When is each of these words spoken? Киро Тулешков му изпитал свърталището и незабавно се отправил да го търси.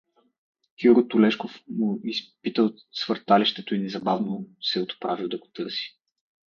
Киро 0.77 1.03
Тулешков 1.07 1.63
му 1.69 1.99
изпитал 2.03 2.73
свърталището 2.91 3.75
и 3.75 3.79
незабавно 3.79 4.47
се 4.61 4.81
отправил 4.81 5.27
да 5.27 5.37
го 5.37 5.47
търси. 5.47 5.99